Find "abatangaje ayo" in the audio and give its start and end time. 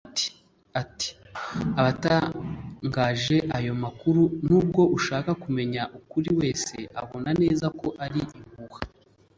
1.79-3.73